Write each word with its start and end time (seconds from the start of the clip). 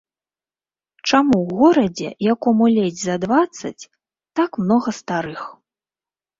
Чаму 1.09 1.35
ў 1.43 1.57
горадзе, 1.59 2.09
якому 2.33 2.63
ледзь 2.77 3.03
за 3.11 3.15
дваццаць, 3.27 3.89
так 4.43 4.49
многа 4.67 4.99
старых? 5.05 5.41